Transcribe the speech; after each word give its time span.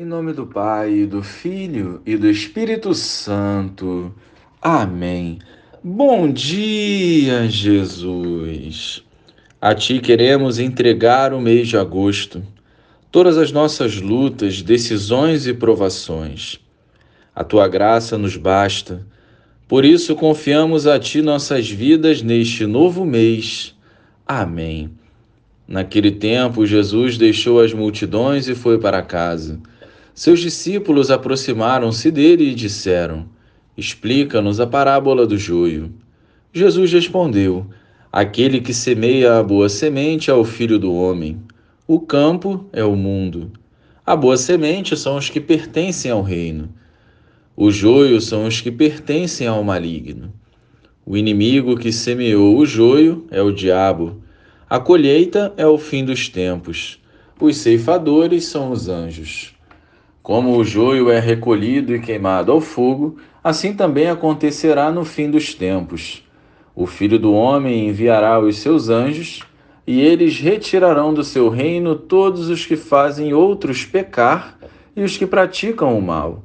Em 0.00 0.04
nome 0.04 0.32
do 0.32 0.46
Pai, 0.46 1.06
do 1.06 1.24
Filho 1.24 2.00
e 2.06 2.16
do 2.16 2.30
Espírito 2.30 2.94
Santo. 2.94 4.14
Amém. 4.62 5.40
Bom 5.82 6.30
dia, 6.30 7.48
Jesus. 7.48 9.02
A 9.60 9.74
Ti 9.74 9.98
queremos 9.98 10.60
entregar 10.60 11.34
o 11.34 11.40
mês 11.40 11.66
de 11.66 11.76
agosto, 11.76 12.44
todas 13.10 13.36
as 13.36 13.50
nossas 13.50 14.00
lutas, 14.00 14.62
decisões 14.62 15.48
e 15.48 15.52
provações. 15.52 16.60
A 17.34 17.42
Tua 17.42 17.66
graça 17.66 18.16
nos 18.16 18.36
basta. 18.36 19.04
Por 19.66 19.84
isso 19.84 20.14
confiamos 20.14 20.86
a 20.86 20.96
Ti 21.00 21.22
nossas 21.22 21.68
vidas 21.68 22.22
neste 22.22 22.66
novo 22.66 23.04
mês. 23.04 23.74
Amém. 24.24 24.92
Naquele 25.66 26.12
tempo, 26.12 26.64
Jesus 26.64 27.18
deixou 27.18 27.58
as 27.58 27.72
multidões 27.72 28.46
e 28.46 28.54
foi 28.54 28.78
para 28.78 29.02
casa. 29.02 29.60
Seus 30.18 30.40
discípulos 30.40 31.12
aproximaram-se 31.12 32.10
dele 32.10 32.50
e 32.50 32.54
disseram: 32.56 33.28
Explica-nos 33.76 34.58
a 34.58 34.66
parábola 34.66 35.24
do 35.24 35.38
joio. 35.38 35.92
Jesus 36.52 36.92
respondeu: 36.92 37.64
Aquele 38.10 38.60
que 38.60 38.74
semeia 38.74 39.38
a 39.38 39.42
boa 39.44 39.68
semente 39.68 40.28
é 40.28 40.34
o 40.34 40.42
filho 40.42 40.76
do 40.76 40.92
homem. 40.92 41.40
O 41.86 42.00
campo 42.00 42.66
é 42.72 42.82
o 42.82 42.96
mundo. 42.96 43.52
A 44.04 44.16
boa 44.16 44.36
semente 44.36 44.96
são 44.96 45.16
os 45.16 45.30
que 45.30 45.38
pertencem 45.38 46.10
ao 46.10 46.20
reino. 46.20 46.68
O 47.56 47.70
joio 47.70 48.20
são 48.20 48.44
os 48.44 48.60
que 48.60 48.72
pertencem 48.72 49.46
ao 49.46 49.62
maligno. 49.62 50.32
O 51.06 51.16
inimigo 51.16 51.76
que 51.76 51.92
semeou 51.92 52.58
o 52.58 52.66
joio 52.66 53.24
é 53.30 53.40
o 53.40 53.52
diabo. 53.52 54.20
A 54.68 54.80
colheita 54.80 55.54
é 55.56 55.64
o 55.64 55.78
fim 55.78 56.04
dos 56.04 56.28
tempos. 56.28 56.98
Os 57.40 57.56
ceifadores 57.58 58.46
são 58.46 58.72
os 58.72 58.88
anjos. 58.88 59.56
Como 60.28 60.58
o 60.58 60.62
joio 60.62 61.08
é 61.08 61.18
recolhido 61.18 61.96
e 61.96 61.98
queimado 61.98 62.52
ao 62.52 62.60
fogo, 62.60 63.16
assim 63.42 63.72
também 63.72 64.10
acontecerá 64.10 64.92
no 64.92 65.02
fim 65.02 65.30
dos 65.30 65.54
tempos. 65.54 66.22
O 66.76 66.86
Filho 66.86 67.18
do 67.18 67.32
Homem 67.32 67.88
enviará 67.88 68.38
os 68.38 68.58
seus 68.58 68.90
anjos, 68.90 69.40
e 69.86 70.02
eles 70.02 70.38
retirarão 70.38 71.14
do 71.14 71.24
seu 71.24 71.48
reino 71.48 71.94
todos 71.96 72.50
os 72.50 72.66
que 72.66 72.76
fazem 72.76 73.32
outros 73.32 73.86
pecar 73.86 74.58
e 74.94 75.02
os 75.02 75.16
que 75.16 75.26
praticam 75.26 75.98
o 75.98 76.02
mal. 76.02 76.42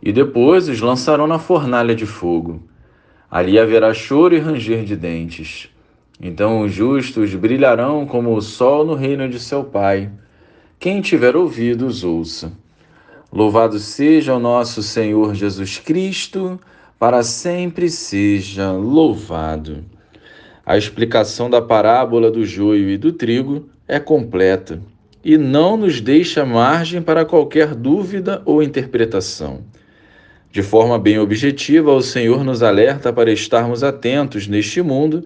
E 0.00 0.12
depois 0.12 0.68
os 0.68 0.80
lançarão 0.80 1.26
na 1.26 1.40
fornalha 1.40 1.96
de 1.96 2.06
fogo. 2.06 2.62
Ali 3.28 3.58
haverá 3.58 3.92
choro 3.92 4.36
e 4.36 4.38
ranger 4.38 4.84
de 4.84 4.94
dentes. 4.94 5.68
Então 6.20 6.60
os 6.60 6.72
justos 6.72 7.34
brilharão 7.34 8.06
como 8.06 8.32
o 8.36 8.40
sol 8.40 8.84
no 8.84 8.94
reino 8.94 9.28
de 9.28 9.40
seu 9.40 9.64
Pai. 9.64 10.12
Quem 10.78 11.00
tiver 11.00 11.34
ouvidos, 11.34 12.04
ouça. 12.04 12.52
Louvado 13.32 13.78
seja 13.78 14.34
o 14.34 14.40
nosso 14.40 14.82
Senhor 14.82 15.36
Jesus 15.36 15.78
Cristo, 15.78 16.60
para 16.98 17.22
sempre 17.22 17.88
seja 17.88 18.72
louvado. 18.72 19.84
A 20.66 20.76
explicação 20.76 21.48
da 21.48 21.62
parábola 21.62 22.28
do 22.28 22.44
joio 22.44 22.90
e 22.90 22.98
do 22.98 23.12
trigo 23.12 23.68
é 23.86 24.00
completa 24.00 24.80
e 25.24 25.38
não 25.38 25.76
nos 25.76 26.00
deixa 26.00 26.44
margem 26.44 27.00
para 27.00 27.24
qualquer 27.24 27.72
dúvida 27.72 28.42
ou 28.44 28.62
interpretação. 28.62 29.60
De 30.50 30.60
forma 30.60 30.98
bem 30.98 31.20
objetiva, 31.20 31.92
o 31.92 32.02
Senhor 32.02 32.42
nos 32.42 32.64
alerta 32.64 33.12
para 33.12 33.30
estarmos 33.30 33.84
atentos 33.84 34.48
neste 34.48 34.82
mundo 34.82 35.24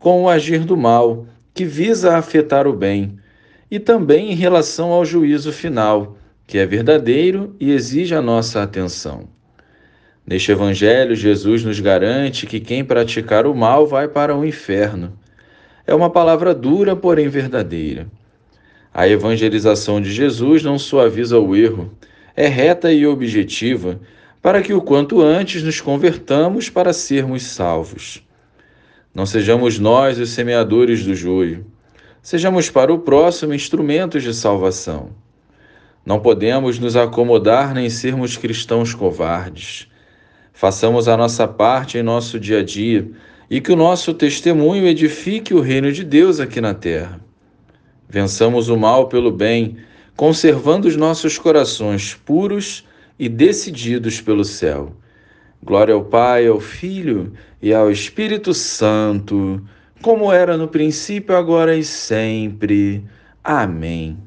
com 0.00 0.24
o 0.24 0.28
agir 0.28 0.64
do 0.64 0.76
mal, 0.76 1.24
que 1.54 1.64
visa 1.64 2.16
afetar 2.16 2.66
o 2.66 2.72
bem, 2.72 3.16
e 3.70 3.78
também 3.78 4.32
em 4.32 4.34
relação 4.34 4.90
ao 4.90 5.04
juízo 5.04 5.52
final 5.52 6.16
que 6.46 6.58
é 6.58 6.66
verdadeiro 6.66 7.54
e 7.58 7.72
exige 7.72 8.14
a 8.14 8.22
nossa 8.22 8.62
atenção. 8.62 9.28
Neste 10.26 10.52
Evangelho, 10.52 11.14
Jesus 11.14 11.64
nos 11.64 11.80
garante 11.80 12.46
que 12.46 12.60
quem 12.60 12.84
praticar 12.84 13.46
o 13.46 13.54
mal 13.54 13.86
vai 13.86 14.08
para 14.08 14.34
o 14.34 14.44
inferno. 14.44 15.18
É 15.86 15.94
uma 15.94 16.08
palavra 16.08 16.54
dura, 16.54 16.96
porém 16.96 17.28
verdadeira. 17.28 18.06
A 18.92 19.08
evangelização 19.08 20.00
de 20.00 20.12
Jesus 20.12 20.62
não 20.62 20.78
suaviza 20.78 21.38
o 21.38 21.54
erro, 21.54 21.92
é 22.36 22.46
reta 22.46 22.92
e 22.92 23.06
objetiva, 23.06 24.00
para 24.40 24.62
que 24.62 24.72
o 24.72 24.80
quanto 24.80 25.20
antes 25.20 25.62
nos 25.62 25.80
convertamos 25.80 26.70
para 26.70 26.92
sermos 26.92 27.42
salvos. 27.42 28.22
Não 29.14 29.26
sejamos 29.26 29.78
nós 29.78 30.18
os 30.18 30.30
semeadores 30.30 31.04
do 31.04 31.14
joio, 31.14 31.66
sejamos 32.22 32.70
para 32.70 32.92
o 32.92 32.98
próximo 32.98 33.52
instrumentos 33.52 34.22
de 34.22 34.32
salvação. 34.32 35.23
Não 36.04 36.20
podemos 36.20 36.78
nos 36.78 36.96
acomodar 36.96 37.72
nem 37.74 37.88
sermos 37.88 38.36
cristãos 38.36 38.94
covardes. 38.94 39.88
Façamos 40.52 41.08
a 41.08 41.16
nossa 41.16 41.48
parte 41.48 41.96
em 41.98 42.02
nosso 42.02 42.38
dia 42.38 42.60
a 42.60 42.62
dia 42.62 43.10
e 43.50 43.60
que 43.60 43.72
o 43.72 43.76
nosso 43.76 44.12
testemunho 44.12 44.86
edifique 44.86 45.54
o 45.54 45.60
reino 45.60 45.90
de 45.90 46.04
Deus 46.04 46.40
aqui 46.40 46.60
na 46.60 46.74
terra. 46.74 47.20
Vençamos 48.08 48.68
o 48.68 48.76
mal 48.76 49.08
pelo 49.08 49.32
bem, 49.32 49.76
conservando 50.14 50.86
os 50.86 50.96
nossos 50.96 51.38
corações 51.38 52.14
puros 52.14 52.86
e 53.18 53.28
decididos 53.28 54.20
pelo 54.20 54.44
céu. 54.44 54.94
Glória 55.62 55.94
ao 55.94 56.04
Pai, 56.04 56.46
ao 56.46 56.60
Filho 56.60 57.32
e 57.60 57.72
ao 57.72 57.90
Espírito 57.90 58.52
Santo, 58.52 59.62
como 60.02 60.30
era 60.30 60.56
no 60.56 60.68
princípio, 60.68 61.34
agora 61.34 61.74
e 61.74 61.82
sempre. 61.82 63.02
Amém. 63.42 64.18